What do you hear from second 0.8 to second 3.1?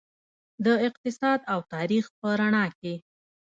اقتصاد او تاریخ په رڼا کې.